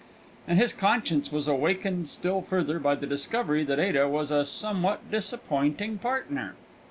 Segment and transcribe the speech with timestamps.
[0.47, 5.11] And his conscience was awakened still further by the discovery that Ada was a somewhat
[5.11, 6.55] disappointing partner.